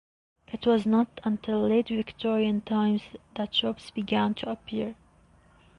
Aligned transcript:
It 0.51 0.65
was 0.65 0.87
not 0.87 1.19
until 1.23 1.59
late 1.67 1.89
Victorian 1.89 2.61
times 2.61 3.03
that 3.35 3.53
shops 3.53 3.91
began 3.91 4.33
to 4.33 4.49
appear. 4.49 4.95